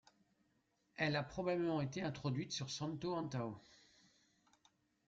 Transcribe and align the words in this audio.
Elle 0.95 1.15
a 1.15 1.21
probablement 1.21 1.79
été 1.79 2.01
introduite 2.01 2.51
sur 2.51 2.71
Santo 2.71 3.13
Antão. 3.13 3.61